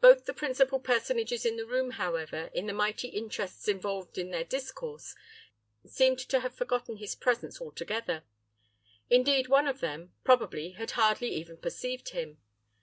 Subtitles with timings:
[0.00, 4.42] Both the principal personages in the room, however, in the mighty interests involved in their
[4.42, 5.14] discourse,
[5.84, 8.24] seemed to have forgotten his presence altogether;
[9.10, 12.38] indeed, one of them, probably, had hardly even perceived him.